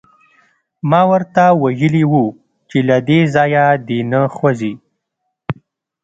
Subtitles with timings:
[0.89, 2.25] ما ورته ویلي وو
[2.69, 4.73] چې له دې ځایه دې نه خوځي